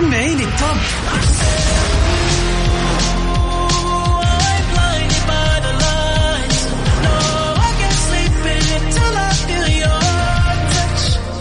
سمعيني 0.00 0.44
ال 0.44 0.52
top 0.52 0.76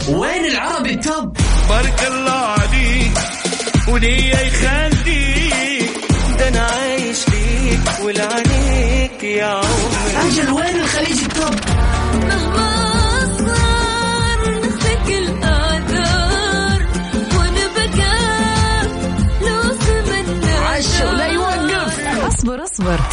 وين 0.10 0.46
العربي 0.46 0.90
ال 0.94 1.03
top؟ 1.03 1.38
بارك 1.70 2.08
الله 2.08 2.32
عليك 2.32 3.12
وليه 3.88 4.36
يخليك. 4.36 5.90
ده 6.40 6.48
أنا 6.48 6.62
عايش 6.62 7.18
ليك 7.30 7.80
ولعنيك 8.04 9.24
يا 9.24 9.46
عمري. 9.46 10.28
أجل 10.28 10.50
وين 10.52 10.76
الخليج 10.80 11.20
ال 11.24 11.35
top؟ 11.35 11.77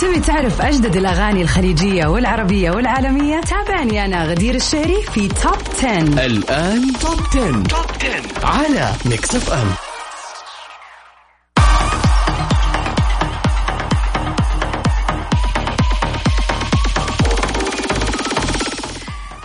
تبي 0.05 0.21
تعرف 0.21 0.61
أجدد 0.61 0.97
الأغاني 0.97 1.43
الخليجية 1.43 2.07
والعربية 2.07 2.71
والعالمية؟ 2.71 3.41
تابعني 3.41 4.05
أنا 4.05 4.25
غدير 4.25 4.55
الشهري 4.55 5.03
في 5.03 5.29
Top 5.29 5.59
10 5.79 6.27
الآن 6.27 6.93
Top 6.93 7.21
10. 7.31 7.63
Top 7.63 7.87
10 8.41 8.47
على 8.47 8.93
Mix 9.05 9.35
FM 9.35 9.94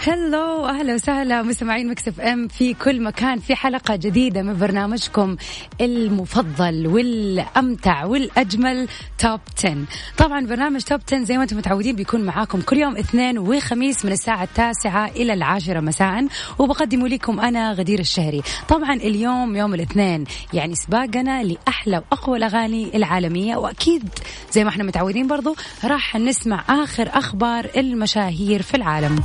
hello 0.10 0.66
أهلا 0.66 0.94
وسهلا 0.94 1.42
مستمعين 1.42 1.88
Mix 1.88 2.20
FM 2.20 2.48
في 2.48 2.74
كل 2.74 3.02
مكان 3.02 3.40
في 3.40 3.56
حلقة 3.56 3.96
جديدة 3.96 4.42
من 4.42 4.58
برنامجكم 4.58 5.36
المفضل 5.82 6.88
والأمتع 6.88 8.06
والأجمل 8.06 8.88
توب 9.18 9.40
10 9.58 9.78
طبعا 10.18 10.46
برنامج 10.46 10.82
توب 10.82 11.02
10 11.08 11.24
زي 11.24 11.38
ما 11.38 11.44
أنتم 11.44 11.58
متعودين 11.58 11.96
بيكون 11.96 12.22
معاكم 12.22 12.62
كل 12.62 12.78
يوم 12.78 12.98
اثنين 12.98 13.38
وخميس 13.38 14.06
من 14.06 14.12
الساعة 14.12 14.44
التاسعة 14.44 15.08
إلى 15.08 15.34
العاشرة 15.34 15.80
مساء 15.80 16.28
وبقدمه 16.60 17.08
لكم 17.08 17.40
أنا 17.40 17.74
غدير 17.74 18.00
الشهري. 18.00 18.42
طبعا 18.70 18.94
اليوم 18.94 19.56
يوم 19.56 19.74
الاثنين 19.74 20.24
يعني 20.54 20.76
سباقنا 20.76 21.44
لأحلى 21.44 21.98
وأقوى 21.98 22.38
الأغاني 22.38 22.98
العالمية 22.98 23.56
وأكيد 23.56 24.10
زي 24.52 24.64
ما 24.64 24.70
إحنا 24.70 24.84
متعودين 24.84 25.28
برضو 25.28 25.56
راح 25.84 26.16
نسمع 26.16 26.64
آخر 26.70 27.10
أخبار 27.14 27.70
المشاهير 27.78 28.62
في 28.62 28.78
العالم. 28.78 29.20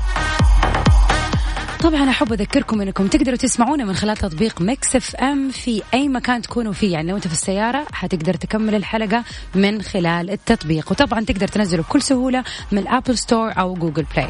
طبعا 1.84 2.10
أحب 2.10 2.32
أذكركم 2.32 2.80
إنكم 2.80 3.06
تقدروا 3.06 3.36
تسمعونا 3.36 3.84
من 3.84 3.94
خلال 3.94 4.16
تطبيق 4.16 4.60
Mix 4.61 4.97
FM 4.97 5.48
في 5.50 5.82
أي 5.94 6.08
مكان 6.08 6.42
تكونوا 6.42 6.72
فيه. 6.72 6.92
يعني 6.92 7.10
لو 7.10 7.16
أنت 7.16 7.27
في 7.27 7.32
السيارة 7.32 7.86
حتقدر 7.92 8.34
تكمل 8.34 8.74
الحلقة 8.74 9.24
من 9.54 9.82
خلال 9.82 10.30
التطبيق. 10.30 10.90
وطبعا 10.90 11.20
تقدر 11.20 11.48
تنزله 11.48 11.82
بكل 11.82 12.02
سهولة 12.02 12.44
من 12.72 12.88
Apple 12.89 13.19
Store 13.19 13.53
أو 13.58 13.74
Google 13.75 14.05
Play. 14.14 14.28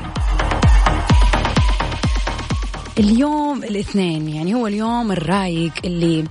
اليوم 2.99 3.65
الاثنين 3.65 4.29
يعني 4.29 4.55
هو 4.55 4.67
اليوم 4.67 5.13
الرايق 5.13 5.73
اللي 5.85 6.25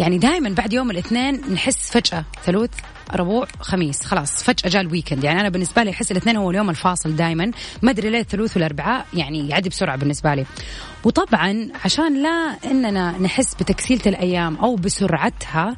يعني 0.00 0.18
دائما 0.18 0.48
بعد 0.48 0.72
يوم 0.72 0.90
الاثنين 0.90 1.40
نحس 1.52 1.90
فجأة 1.90 2.24
ثلاث 2.44 2.70
ربوع 3.14 3.46
خميس. 3.60 4.02
خلاص 4.02 4.42
فجأة 4.42 4.68
جاء 4.70 4.82
ال 4.82 4.87
weekend 4.87 5.24
يعني 5.24 5.40
أنا 5.40 5.48
بالنسبة 5.48 5.82
لي 5.82 5.90
أحس 5.90 6.12
الاثنين 6.12 6.36
هو 6.36 6.50
اليوم 6.50 6.70
الفاصل 6.70 7.16
دائما 7.16 7.50
ما 7.82 7.90
أدري 7.90 8.10
ليه 8.10 8.20
الثلاث 8.20 8.56
والأربعاء 8.56 9.06
يعني 9.14 9.48
يعدي 9.48 9.68
بسرعة 9.68 9.96
بالنسبة 9.96 10.34
لي. 10.34 10.46
وطبعا 11.04 11.68
عشان 11.84 12.22
لا 12.22 12.56
إننا 12.64 13.18
نحس 13.18 13.54
بتكسيلة 13.54 14.02
الأيام 14.06 14.56
أو 14.56 14.76
بسرعتها 14.76 15.76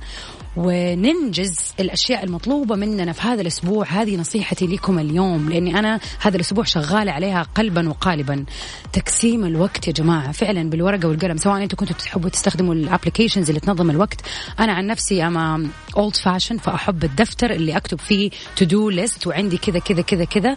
وننجز 0.56 1.58
الأشياء 1.80 2.24
المطلوبة 2.24 2.76
مننا 2.76 3.12
في 3.12 3.22
هذا 3.22 3.40
الأسبوع. 3.40 3.86
هذه 3.86 4.16
نصيحتي 4.16 4.66
لكم 4.66 4.98
اليوم 4.98 5.48
لأني 5.48 5.78
أنا 5.78 6.00
هذا 6.20 6.36
الأسبوع 6.36 6.64
شغاله 6.64 7.12
عليها 7.12 7.42
قلبا 7.42 7.88
وقالبا. 7.88 8.44
تقسيم 8.92 9.44
الوقت 9.44 9.88
يا 9.88 9.92
جماعة 9.92 10.32
فعلا 10.32 10.70
بالورقة 10.70 11.08
والقلم 11.08 11.36
سواء 11.36 11.62
أنتم 11.62 11.76
كنتوا 11.76 11.96
تحبوا 11.96 12.30
تستخدموا 12.30 12.74
ال 12.74 12.80
applications 12.80 13.48
اللي 13.48 13.60
تنظم 13.60 13.90
الوقت. 13.90 14.20
أنا 14.60 14.72
عن 14.72 14.86
نفسي 14.86 15.26
I'm 15.26 15.68
old 15.96 16.16
fashioned 16.16 16.58
فأحب 16.58 17.04
الدفتر 17.04 17.50
اللي 17.50 17.76
أكتب 17.76 17.98
فيه 17.98 18.30
To 18.56 18.64
do 18.64 18.90
list 18.90 19.26
وعندي 19.26 19.56
كذا 19.56 19.78
كذا 19.78 20.02
كذا 20.02 20.24
كذا 20.24 20.54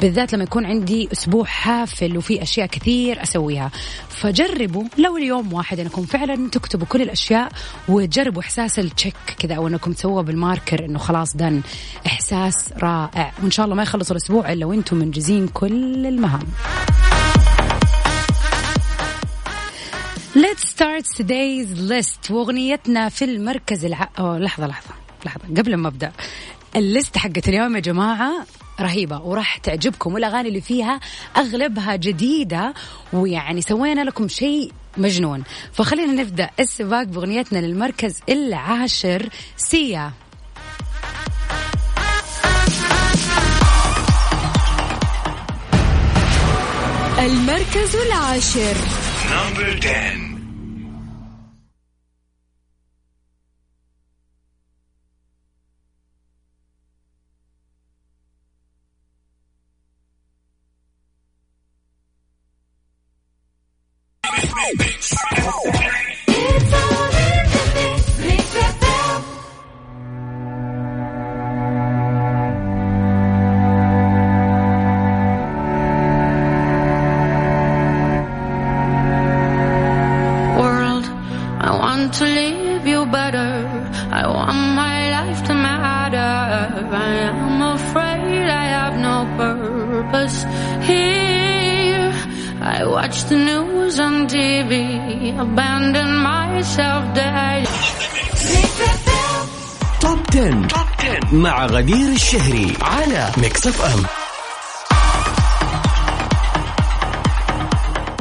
بالذات 0.00 0.34
لما 0.34 0.44
يكون 0.44 0.66
عندي 0.66 1.08
أسبوع 1.12 1.44
حافل 1.44 2.16
وفي 2.16 2.42
أشياء 2.42 2.66
كثير 2.66 3.22
أسويها. 3.22 3.70
فجربوا 4.08 4.84
لو 4.98 5.16
اليوم 5.16 5.52
واحد 5.52 5.80
أنكم 5.80 6.02
فعلا 6.02 6.50
تكتبوا 6.50 6.86
كل 6.86 7.02
الأشياء 7.02 7.52
وتجربوا 7.88 8.42
إحساس 8.42 8.78
ال 8.78 8.84
check 8.84 9.14
كذا 9.38 9.54
أو 9.54 9.68
أنكم 9.68 9.92
تسووها 9.92 10.22
بال 10.22 10.38
marker 10.38 10.84
إنه 10.84 10.98
خلاص 10.98 11.36
done. 11.36 11.62
إحساس 12.06 12.72
رائع. 12.82 13.32
وإن 13.42 13.50
شاء 13.50 13.64
الله 13.64 13.76
ما 13.76 13.82
يخلص 13.82 14.10
الأسبوع 14.10 14.52
إلا 14.52 14.66
وإنتم 14.66 14.96
منجزين 14.96 15.48
كل 15.48 16.06
المهام. 16.06 16.46
Let's 20.34 20.64
start 20.74 21.04
today's 21.22 21.90
list. 21.90 22.30
وأغنيتنا 22.30 23.08
في 23.08 23.24
المركز 23.24 23.84
الع... 23.84 24.08
أوه 24.18 24.38
لحظة 24.38 24.66
لحظة 24.66 24.94
لحظة. 25.26 25.44
قبل 25.56 25.76
ما 25.76 25.88
أبدأ 25.88 26.12
ال 26.76 26.84
list 26.84 27.18
حقت 27.18 27.48
اليوم 27.48 27.76
يا 27.76 27.80
جماعة 27.80 28.32
رهيبة 28.80 29.20
وراح 29.20 29.56
تعجبكم. 29.56 30.14
والأغاني 30.14 30.48
اللي 30.48 30.60
فيها 30.60 31.00
أغلبها 31.36 31.96
جديدة 31.96 32.74
ويعني 33.12 33.62
سوينا 33.62 34.04
لكم 34.04 34.28
شيء 34.28 34.72
مجنون. 34.98 35.42
فخلينا 35.72 36.22
نبدأ 36.22 36.50
السباق 36.60 37.02
بأغنيتنا 37.02 37.58
للمركز 37.58 38.20
العاشر 38.28 39.28
Sia. 39.56 40.12
المركز 47.18 47.96
العاشر. 47.96 48.76
Number 49.32 49.78
10 49.82 50.27
Remix. 64.58 66.07
Watch 92.90 93.24
the 93.24 93.36
news 93.36 94.00
on 94.00 94.26
TV, 94.26 94.72
abandon 95.38 96.10
myself 96.30 97.02
dead. 97.14 97.66
Top 100.00 100.18
10. 100.32 100.68
مع 101.32 101.66
غدير 101.66 102.08
الشهري 102.12 102.72
على 102.82 103.30
Mix 103.38 103.66
FM 103.66 104.04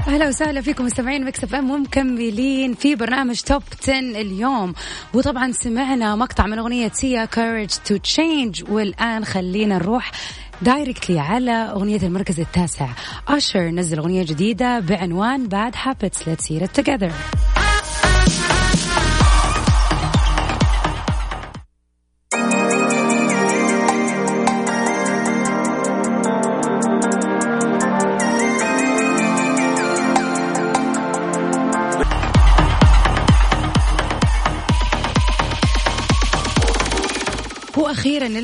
أهلا 0.07 0.27
وسهلا 0.27 0.61
فيكم 0.61 0.85
مستمعين 0.85 1.25
Mix 1.25 1.43
FM 1.43 1.71
ومكملين 1.71 2.73
في 2.73 2.95
برنامج 2.95 3.41
Top 3.41 3.63
10 3.83 3.99
اليوم 3.99 4.73
وطبعا 5.13 5.51
سمعنا 5.51 6.15
مقطع 6.15 6.45
من 6.45 6.59
أغنية 6.59 6.91
Sia 6.93 7.25
Courage 7.25 7.69
to 7.85 7.97
Change 7.97 8.63
والآن 8.69 9.25
خلينا 9.25 9.77
نروح 9.77 10.11
directly 10.61 11.19
على 11.19 11.51
أغنية 11.51 12.01
المركز 12.03 12.39
التاسع. 12.39 12.87
Usher 13.27 13.69
نزل 13.69 13.97
أغنية 13.97 14.23
جديدة 14.23 14.79
بعنوان 14.79 15.47
Bad 15.47 15.73
Habits 15.83 16.27
let's 16.27 16.51
hear 16.51 16.63
it 16.63 16.79
together 16.79 17.11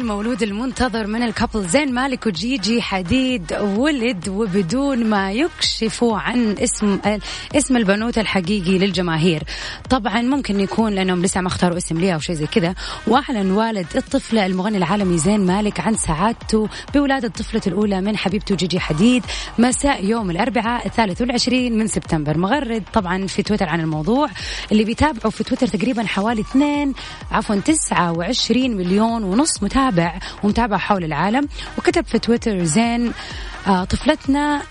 المولود 0.03 0.43
المنتظر 0.43 1.07
من 1.07 1.23
الكابل 1.23 1.67
زين 1.67 1.93
مالك 1.93 2.25
وجيجي 2.25 2.81
حديد 2.81 3.53
ولد 3.53 4.29
وبدون 4.29 5.05
ما 5.05 5.31
يكشفوا 5.31 6.17
عن 6.17 6.55
اسم 6.59 6.99
اسم 7.55 7.77
البنوت 7.77 8.17
الحقيقي 8.17 8.77
للجماهير. 8.77 9.43
طبعا 9.89 10.21
ممكن 10.21 10.59
يكون 10.59 10.93
لأنهم 10.93 11.21
لسه 11.21 11.41
ما 11.41 11.47
اختاروا 11.47 11.77
اسم 11.77 11.97
ليها 11.97 12.13
أو 12.13 12.19
شيء 12.19 12.35
زي 12.35 12.45
كذا. 12.45 12.75
واعلن 13.07 13.51
والد 13.51 13.87
الطفله 13.95 14.45
المغني 14.45 14.77
العالمي 14.77 15.17
زين 15.17 15.45
مالك 15.45 15.79
عن 15.79 15.95
سعادته 15.95 16.69
بولادة 16.93 17.27
طفلته 17.27 17.69
الأولى 17.69 18.01
من 18.01 18.17
حبيبته 18.17 18.55
جيجي 18.55 18.79
حديد. 18.79 19.23
مساء 19.59 20.05
يوم 20.05 20.31
الأربعاء 20.31 20.87
الثالث 20.87 21.21
والعشرين 21.21 21.77
من 21.77 21.87
سبتمبر. 21.87 22.37
مغرد 22.37 22.83
طبعا 22.93 23.27
في 23.27 23.43
تويتر 23.43 23.69
عن 23.69 23.79
الموضوع. 23.79 24.27
اللي 24.71 24.83
بيتابعوا 24.83 25.31
في 25.31 25.43
تويتر 25.43 25.67
تقريبا 25.67 26.03
حوالي 26.03 26.41
2 26.41 26.93
عفوا 27.31 27.55
29 27.55 28.77
مليون 28.77 29.23
ونص 29.23 29.63
متابع. 29.63 29.92
ومتابع 30.43 30.77
حول 30.77 31.03
العالم 31.03 31.47
وكتب 31.77 32.05
في 32.05 32.19
تويتر 32.19 32.63
زين 32.63 33.13
آه 33.67 33.83
طفلتنا 33.83 34.61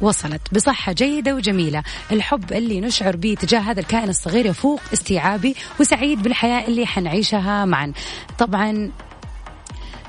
وصلت. 0.00 0.40
بصحة 0.54 0.92
جيدة 0.92 1.34
وجميلة. 1.34 1.82
الحب 2.12 2.52
اللي 2.52 2.80
نشعر 2.80 3.16
به 3.16 3.36
تجاه 3.40 3.60
هذا 3.60 3.80
الكائن 3.80 4.08
الصغير 4.08 4.46
يفوق 4.46 4.80
استيعابي 4.92 5.56
وسعيد 5.80 6.22
بالحياة 6.22 6.68
اللي 6.68 6.86
حنعيشها 6.86 7.64
معا. 7.64 7.92
طبعا 8.38 8.90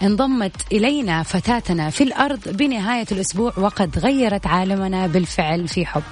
انضمت 0.03 0.55
إلينا 0.71 1.23
فتاتنا 1.23 1.89
في 1.89 2.03
الأرض 2.03 2.39
بنهاية 2.45 3.05
الأسبوع 3.11 3.53
وقد 3.57 3.99
غيرت 3.99 4.47
عالمنا 4.47 5.07
بالفعل 5.07 5.67
في 5.67 5.85
حب. 5.85 6.03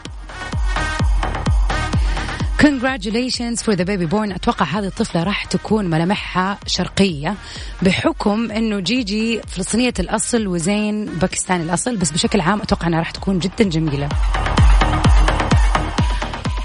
Congratulations 2.60 3.62
for 3.62 3.74
the 3.78 3.86
baby 3.86 4.06
born. 4.06 4.32
أتوقع 4.32 4.66
هذه 4.66 4.88
الطفلة 4.88 5.24
راح 5.24 5.46
تكون 5.46 5.86
ملامحها 5.86 6.60
شرقية 6.68 7.36
بحكم 7.82 8.52
أنه 8.52 8.80
جيجي 8.80 9.42
فلسطينية 9.48 9.94
الأصل 10.00 10.48
وزين 10.48 11.06
باكستاني 11.06 11.64
الأصل 11.64 11.98
بس 11.98 12.12
بشكل 12.12 12.42
عام 12.42 12.62
أتوقع 12.62 12.88
أنها 12.88 13.00
راح 13.00 13.12
تكون 13.12 13.40
جدا 13.40 13.64
جميلة. 13.64 14.10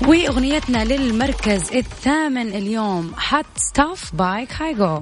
وأغنيتنا 0.07 0.85
للمركز 0.85 1.73
الثامن 1.73 2.49
اليوم 2.49 3.13
Hot 3.29 3.47
Stuff 3.57 4.15
by 4.15 4.53
Kygo 4.53 5.01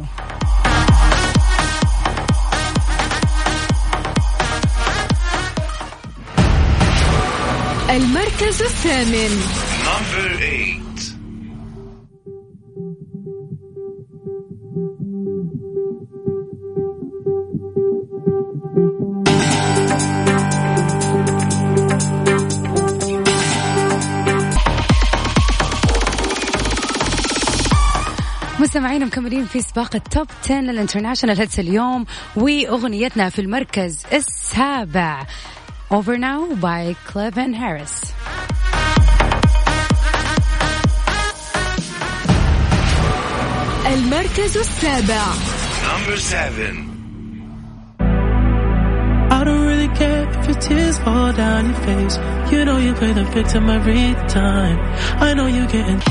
المركز 7.90 8.62
الثامن. 8.62 9.71
Number 9.84 10.42
eight. 10.42 10.82
مكملين 29.12 29.44
في 29.44 29.60
سباق 29.60 29.94
ال 29.94 30.02
top 30.02 30.26
10 30.44 30.60
لل 30.60 30.71
international 30.71 31.38
hits 31.38 31.60
اليوم 31.60 32.06
وأغنيتنا 32.36 33.28
في 33.28 33.38
المركز 33.38 34.06
السابع 34.12 35.26
Over 35.92 36.16
Now 36.16 36.54
by 36.62 36.94
Clevin 37.12 37.54
Harris 37.54 38.12
المركز 43.91 44.57
السابع 44.57 45.23
Number 45.87 46.17
seven. 46.17 46.73
I 49.29 49.43
don't 49.43 49.65
really 49.71 49.87
care 50.01 50.23
if 50.29 50.47
your 50.47 50.59
tears 50.59 50.97
fall 50.99 51.31
down 51.33 51.65
your 51.69 51.79
face. 51.87 52.15
You 52.51 52.65
know 52.65 52.77
you 52.77 52.93
play 52.93 53.13
the 53.13 53.25
victim 53.37 53.69
every 53.69 54.13
time. 54.39 54.77
I 55.27 55.33
know 55.33 55.47
you're 55.47 55.67
getting. 55.67 56.01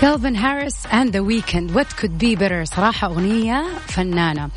كيلفن 0.00 0.36
هاريس 0.36 0.86
اند 0.86 1.12
ذا 1.12 1.20
ويكند 1.20 1.76
وات 1.76 1.92
كود 1.92 2.18
بي 2.18 2.36
بيتر 2.36 2.64
صراحة 2.64 3.06
أغنية 3.06 3.66
فنانة. 3.88 4.48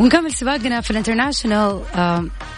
ونكمل 0.00 0.32
سباقنا 0.32 0.80
في 0.80 0.90
ال 0.90 0.97
international 0.97 1.82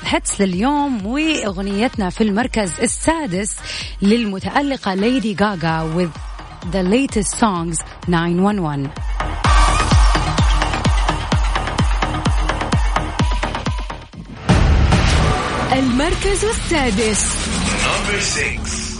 hits 0.04 0.40
لليوم 0.40 1.06
وأغنيتنا 1.06 2.10
في 2.10 2.20
المركز 2.24 2.80
السادس 2.80 3.56
للمتألقة 4.02 4.94
ليدي 4.94 5.36
غاغا 5.40 5.94
with 5.96 6.18
the 6.72 6.82
latest 6.82 7.30
song 7.30 7.84
911 8.08 8.90
المركز 15.72 16.44
السادس. 16.44 17.24
Number 17.84 18.20
six. 18.20 18.91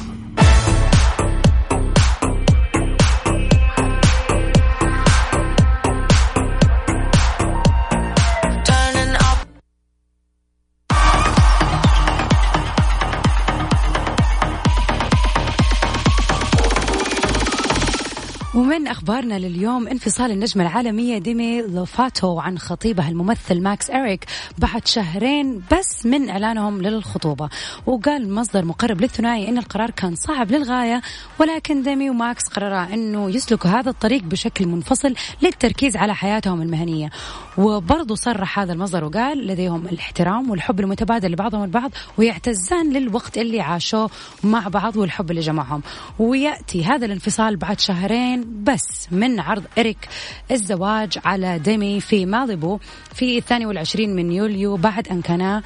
ومن 18.82 18.90
أخبارنا 18.90 19.38
لليوم؟ 19.38 19.88
انفصال 19.88 20.31
النجمة 20.31 20.62
العالمية 20.62 21.19
ديمي 21.19 21.62
لوفاتو 21.62 22.38
عن 22.38 22.58
خطيبها 22.58 23.08
الممثل 23.08 23.62
ماكس 23.62 23.90
اريك 23.90 24.25
بعد 24.58 24.87
شهرين 24.87 25.62
بس 25.73 26.06
من 26.06 26.31
إعلانهم 26.31 26.82
للخطوبة. 26.82 27.49
وقال 27.87 28.34
مصدر 28.34 28.64
مقرب 28.64 29.00
للثنائي 29.00 29.49
إن 29.49 29.58
القرار 29.58 29.90
كان 29.90 30.14
صعب 30.14 30.50
للغاية 30.52 31.02
ولكن 31.38 31.82
ديمي 31.82 32.11
وماكس 32.11 32.49
قررا 32.49 32.88
إنه 32.93 33.31
يسلكوا 33.31 33.70
هذا 33.70 33.90
الطريق 33.90 34.23
بشكل 34.23 34.67
منفصل 34.67 35.14
للتركيز 35.43 35.96
على 35.96 36.14
حياتهم 36.14 36.62
المهنية. 36.62 37.11
وبرضه 37.58 38.14
صرح 38.14 38.58
هذا 38.58 38.72
المصدر 38.72 39.04
وقال 39.04 39.46
لديهم 39.46 39.87
الاحترام 39.87 40.50
والحب 40.50 40.81
المتبادل 40.81 41.32
لبعضهم 41.32 41.64
البعض 41.64 41.90
ويعتزان 42.19 42.93
للوقت 42.93 43.38
اللي 43.38 43.60
عاشوه 43.60 44.10
مع 44.44 44.69
بعض 44.69 44.96
والحب 44.96 45.31
اللي 45.31 45.40
جمعهم 45.40 45.82
ويأتي 46.19 46.84
هذا 46.84 47.06
الانفصال 47.06 47.56
بعد 47.56 47.81
شهرين 47.81 48.64
بس 48.64 49.08
من 49.10 49.40
عرض 49.40 49.64
إريك 49.78 50.08
الزواج 50.50 51.19
على 51.25 51.58
ديمي 51.58 52.00
في 52.00 52.26
ماليبو 52.26 52.78
في 53.14 53.38
الثاني 53.38 53.66
والعشرين 53.66 54.16
من 54.16 54.32
يوليو 54.32 54.76
بعد 54.76 55.08
أن 55.08 55.22
كانا 55.22 55.62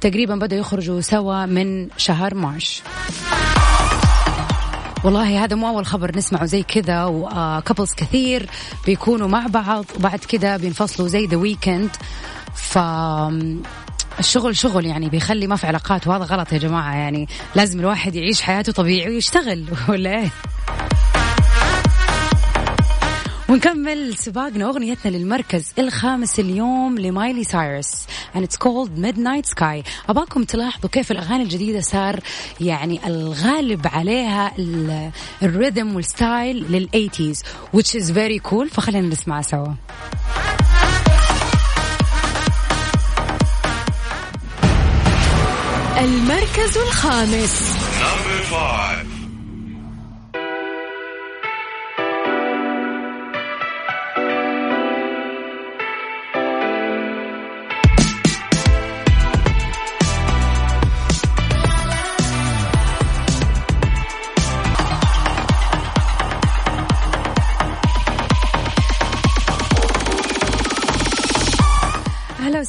تقريبا 0.00 0.36
بدأوا 0.36 0.60
يخرجوا 0.60 1.00
سوا 1.00 1.46
من 1.46 1.88
شهر 1.96 2.34
مارش. 2.34 2.82
والله 5.04 5.44
هذا 5.44 5.56
مو 5.56 5.68
أول 5.68 5.86
خبر 5.86 6.16
نسمعه 6.16 6.44
زي 6.44 6.62
كذا 6.62 7.04
و 7.04 7.15
couples 7.15 7.94
كثير 7.94 8.50
بيكونوا 8.86 9.28
مع 9.28 9.46
بعض 9.46 9.84
وبعد 9.96 10.18
كذا 10.18 10.56
بينفصلوا 10.56 11.08
زي 11.08 11.26
ذا 11.26 11.36
ويكند 11.36 11.90
ف 12.54 12.78
الشغل 14.18 14.56
شغل 14.56 14.86
يعني 14.86 15.08
بيخلي 15.08 15.46
ما 15.46 15.56
في 15.56 15.66
علاقات 15.66 16.06
وهذا 16.06 16.24
غلط 16.24 16.52
يا 16.52 16.58
جماعة 16.58 16.94
يعني 16.94 17.28
لازم 17.54 17.80
الواحد 17.80 18.14
يعيش 18.14 18.42
حياته 18.42 18.72
طبيعي 18.72 19.10
ويشتغل 19.10 19.64
ولا 19.88 20.18
إيه؟ 20.18 20.30
ونكمل 23.50 24.16
سباقنا 24.16 24.64
أغنيتنا 24.64 25.10
للمركز 25.10 25.72
الخامس 25.78 26.40
اليوم 26.40 26.98
لمايلي 26.98 27.44
سايرس 27.44 28.06
and 28.34 28.38
it's 28.40 28.56
called 28.56 28.90
Midnight 28.98 29.46
Sky. 29.58 29.88
أبغاكم 30.08 30.44
تلاحظوا 30.44 30.90
كيف 30.90 31.10
الأغاني 31.10 31.42
الجديدة 31.42 31.80
صار 31.80 32.20
يعني 32.60 33.00
الغالب 33.06 33.86
عليها 33.86 34.52
ال- 34.58 35.10
ال 35.42 35.50
rhythm 35.50 35.96
وال 35.96 36.13
style 36.13 36.56
لل 36.72 36.86
eighties 36.86 37.42
which 37.76 37.94
is 38.00 38.10
very 38.10 38.50
cool. 38.50 38.68
فخلينا 38.72 39.08
نسمعها 39.08 39.42
سوا. 39.42 39.66
المركز 45.98 46.78
الخامس. 46.78 47.76
Number 48.00 48.42
five. 48.52 49.19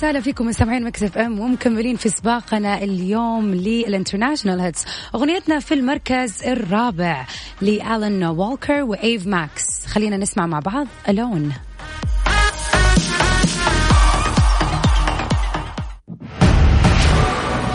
وسهلا 0.02 0.22
فيكم 0.22 0.46
مستمعين 0.46 0.84
Mix 0.84 1.18
FM 1.18 1.40
ومكملين 1.40 1.96
في 1.96 2.10
سباقنا 2.10 2.84
اليوم 2.84 3.54
لل 3.54 3.68
international 3.68 4.60
hits. 4.60 4.86
أغنيتنا 5.16 5.60
في 5.60 5.74
المركز 5.74 6.44
الرابع 6.44 7.26
لالن 7.62 8.24
والكر 8.24 8.84
وإيف 8.84 9.28
ماكس. 9.28 9.86
خلينا 9.88 10.18
نسمع 10.18 10.46
مع 10.46 10.60
بعض 10.60 10.88
Alone. 11.10 11.54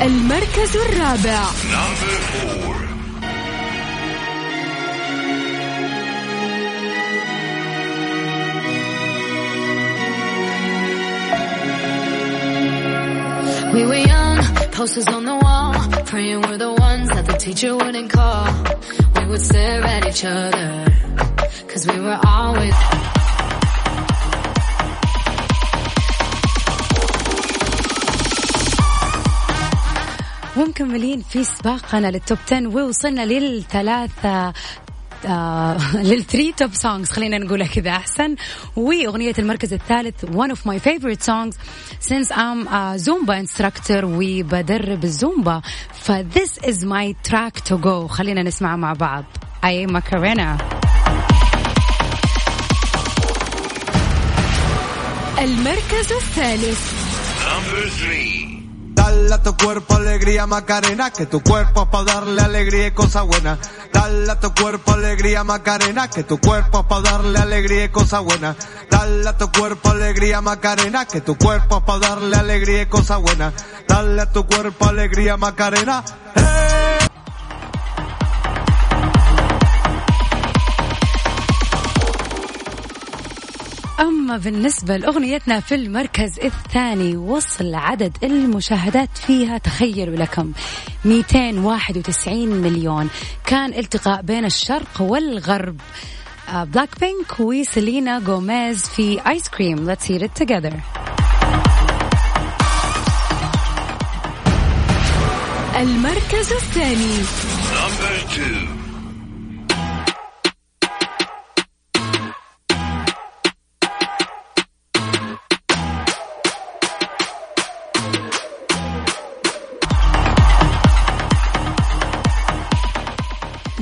المركز 0.02 0.76
الرابع. 0.76 1.42
We 13.75 13.85
were 13.85 14.03
young, 14.13 14.37
posters 14.71 15.07
on 15.07 15.23
the 15.25 15.35
wall, 15.35 15.73
praying 16.05 16.41
we're 16.41 16.57
the 16.57 16.73
ones 16.73 17.09
that 17.09 17.25
the 17.25 17.37
teacher 17.37 17.75
wouldn't 17.75 18.09
call. 18.11 18.45
We 19.17 19.25
would 19.29 19.41
stare 19.41 19.83
at 19.83 20.07
each 20.07 20.23
other, 20.25 20.85
cause 21.67 21.87
we 21.87 21.99
were 21.99 22.19
always. 22.25 22.73
ومكملين 30.57 31.21
في 31.21 31.43
سباقنا 31.43 32.07
للتوب 32.11 32.37
10 32.47 32.67
ووصلنا 32.67 33.25
للثلاثة 33.25 34.29
آه 34.29 34.53
للثري 35.94 36.52
توب 36.52 36.74
سونجز 36.74 37.10
خلينا 37.10 37.38
نقولها 37.38 37.66
كذا 37.66 37.90
احسن 37.90 38.36
واغنيه 38.76 39.34
المركز 39.38 39.72
الثالث 39.72 40.24
one 40.24 40.50
of 40.50 40.58
my 40.66 40.78
favorite 40.78 41.22
songs 41.22 41.54
since 42.00 42.30
I'm 42.30 42.66
a 42.68 42.96
Zumba 42.98 43.34
instructor 43.40 44.04
وبدرب 44.04 45.04
الزومبا 45.04 45.62
ف 45.92 46.12
this 46.12 46.58
is 46.68 46.84
my 46.84 47.14
track 47.30 47.60
to 47.68 47.76
go 47.78 48.06
خلينا 48.08 48.42
نسمعها 48.42 48.76
مع 48.76 48.92
بعض 48.92 49.24
I 49.64 49.86
am 49.88 49.92
Macarena 49.92 50.62
المركز 55.38 56.12
الثالث 56.12 57.06
Number 57.46 57.88
three. 58.00 58.56
Dale 58.94 59.34
a 59.34 59.42
tu 59.42 59.56
cuerpo 59.56 59.94
alegría 59.94 60.46
Macarena, 60.46 61.10
que 61.10 61.26
tu 61.26 61.40
cuerpo 61.40 61.82
es 61.82 61.88
para 61.88 62.04
darle 62.04 62.40
alegría 62.42 62.88
y 62.88 62.90
cosas 62.90 63.24
buenas. 63.26 63.58
Dale 63.96 64.30
a 64.30 64.38
tu 64.38 64.52
cuerpo 64.52 64.92
alegría 64.92 65.42
Macarena, 65.42 66.10
que 66.10 66.22
tu 66.22 66.38
cuerpo 66.38 66.80
es 66.80 66.84
para 66.84 67.00
darle 67.00 67.38
alegría 67.38 67.84
y 67.84 67.88
cosas 67.88 68.22
buenas. 68.22 68.54
Dale 68.90 69.26
a 69.26 69.38
tu 69.38 69.50
cuerpo 69.50 69.88
alegría 69.88 70.42
Macarena, 70.42 71.06
que 71.06 71.22
tu 71.22 71.34
cuerpo 71.38 71.78
es 71.78 71.84
para 71.84 71.98
darle 72.00 72.36
alegría 72.36 72.82
y 72.82 72.86
cosas 72.86 73.22
buenas. 73.22 73.54
Dale 73.88 74.20
a 74.20 74.30
tu 74.30 74.46
cuerpo 74.46 74.84
alegría 74.84 75.38
Macarena. 75.38 76.04
أما 84.00 84.36
بالنسبة 84.36 84.96
لأغنيتنا 84.96 85.60
في 85.60 85.74
المركز 85.74 86.38
الثاني 86.40 87.16
وصل 87.16 87.74
عدد 87.74 88.16
المشاهدات 88.22 89.18
فيها 89.18 89.58
تخيلوا 89.58 90.16
لكم 90.16 90.52
291 91.04 92.48
مليون. 92.48 93.08
كان 93.46 93.74
التقاء 93.74 94.22
بين 94.22 94.44
الشرق 94.44 95.00
والغرب 95.00 95.80
بلاك 96.52 97.00
بينك 97.00 97.40
وسيلينا 97.40 98.18
جوميز 98.18 98.82
في 98.86 99.20
آيس 99.28 99.48
كريم 99.48 99.94
Let's 99.94 100.04
hear 100.04 100.22
it 100.22 100.44
together. 100.44 100.74
المركز 105.76 106.52
الثاني. 106.52 107.16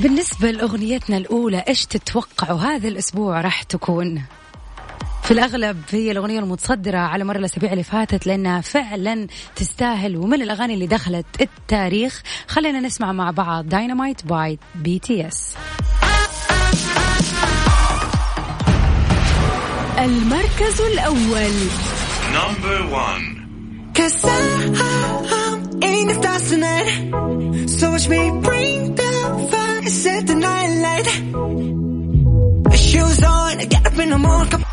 بالنسبة 0.05 0.51
لأغنيتنا 0.51 1.17
الأولى 1.17 1.63
إيش 1.67 1.85
تتوقعوا 1.85 2.59
هذا 2.59 2.87
الأسبوع 2.87 3.41
راح 3.41 3.63
تكون؟ 3.63 4.23
في 5.23 5.31
الأغلب 5.31 5.81
هي 5.91 6.11
الأغنية 6.11 6.39
المتصدرة 6.39 6.97
على 6.97 7.23
مر 7.23 7.35
الأسابيع 7.35 7.71
اللي 7.71 7.83
فاتت 7.83 8.27
لأنها 8.27 8.61
فعلا 8.61 9.27
تستاهل 9.55 10.17
ومن 10.17 10.41
الأغاني 10.41 10.73
اللي 10.73 10.87
دخلت 10.87 11.25
التاريخ 11.41 12.21
خلينا 12.47 12.79
نسمع 12.79 13.11
مع 13.11 13.31
بعض 13.31 13.69
Dynamite 13.69 14.25
by 14.25 14.59
BTS 14.75 15.55
المركز 19.99 20.81
الأول. 20.81 21.53
number 22.33 22.85
1 22.93 23.35
in 25.81 26.07
the 26.07 26.13
stars 26.21 26.49
tonight. 26.49 27.69
So 27.69 27.91
watch 27.91 28.07
me 28.09 28.31
bring 28.41 28.95
the 28.95 29.47
fire, 29.51 29.89
set 29.89 30.27
the 30.27 30.35
night 30.35 30.71
light. 30.85 31.07
Shoes 32.77 33.23
on, 33.23 33.57
get 33.57 33.85
up 33.85 33.97
in 33.99 34.09
the 34.09 34.17
morning. 34.17 34.64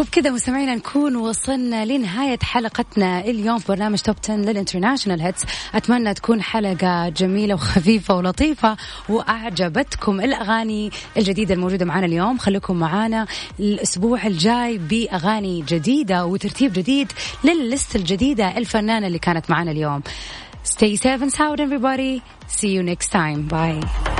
وبكذا 0.00 0.30
مستمعينا 0.30 0.74
نكون 0.74 1.16
وصلنا 1.16 1.84
لنهاية 1.84 2.38
حلقتنا 2.42 3.20
اليوم 3.20 3.58
في 3.58 3.68
برنامج 3.68 3.98
top 3.98 4.16
10 4.24 4.36
لل 4.36 4.47
international 4.47 5.20
hits 5.20 5.44
أتمنى 5.74 6.14
تكون 6.14 6.42
حلقة 6.42 7.08
جميلة 7.08 7.54
وخفيفة 7.54 8.14
ولطيفة 8.16 8.76
وأعجبتكم 9.08 10.20
الأغاني 10.20 10.90
الجديدة 11.16 11.54
الموجودة 11.54 11.84
معنا 11.84 12.06
اليوم 12.06 12.38
خليكم 12.38 12.76
معنا 12.76 13.26
الأسبوع 13.60 14.26
الجاي 14.26 14.78
بأغاني 14.78 15.64
جديدة 15.68 16.26
وترتيب 16.26 16.72
جديد 16.72 17.12
لللست 17.44 17.96
الجديدة 17.96 18.58
الفنانة 18.58 19.06
اللي 19.06 19.18
كانت 19.18 19.50
معنا 19.50 19.70
اليوم 19.70 20.02
Stay 20.62 20.96
safe 20.96 21.22
and 21.22 21.32
sound 21.32 21.58
everybody. 21.58 22.22
See 22.46 22.68
you 22.68 22.82
next 22.82 23.08
time. 23.08 23.48
Bye. 23.48 24.19